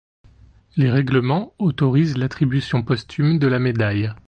[0.77, 4.11] Les règlements autorisent l'attribution posthume de la médaille.